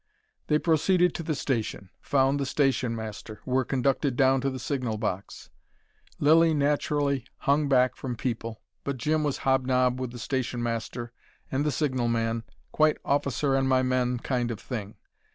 They 0.47 0.57
proceeded 0.57 1.13
to 1.13 1.21
the 1.21 1.35
station 1.35 1.91
found 2.01 2.39
the 2.39 2.45
station 2.47 2.95
master 2.95 3.39
were 3.45 3.63
conducted 3.63 4.15
down 4.15 4.41
to 4.41 4.49
the 4.49 4.57
signal 4.57 4.97
box. 4.97 5.51
Lilly 6.17 6.55
naturally 6.55 7.23
hung 7.41 7.69
back 7.69 7.95
from 7.95 8.15
people, 8.15 8.63
but 8.83 8.97
Jim 8.97 9.23
was 9.23 9.37
hob 9.45 9.67
nob 9.67 9.99
with 9.99 10.11
the 10.11 10.17
station 10.17 10.63
master 10.63 11.11
and 11.51 11.63
the 11.63 11.69
signal 11.71 12.07
man, 12.07 12.41
quite 12.71 12.97
officer 13.05 13.53
and 13.53 13.69
my 13.69 13.83
men 13.83 14.17
kind 14.17 14.49
of 14.49 14.59
thing. 14.59 14.95